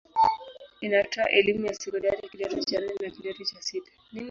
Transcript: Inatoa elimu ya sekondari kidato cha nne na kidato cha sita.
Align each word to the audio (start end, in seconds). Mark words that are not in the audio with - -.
Inatoa 0.81 1.29
elimu 1.29 1.65
ya 1.65 1.73
sekondari 1.73 2.29
kidato 2.29 2.63
cha 2.63 2.79
nne 2.81 2.93
na 3.01 3.09
kidato 3.09 3.43
cha 3.45 3.61
sita. 3.61 3.91